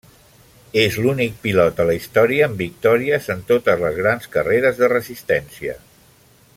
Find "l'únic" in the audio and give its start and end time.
1.03-1.35